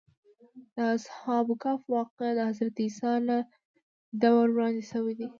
د 0.75 0.77
اصحاب 0.95 1.47
کهف 1.61 1.81
واقعه 1.95 2.31
د 2.35 2.39
حضرت 2.49 2.75
عیسی 2.85 3.13
له 3.27 3.37
دور 4.21 4.45
وړاندې 4.53 4.83
شوې 4.91 5.13
ده. 5.19 5.27